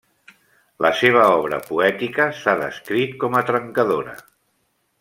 [0.85, 4.17] La seva obra poètica s'ha descrit com a trencadora.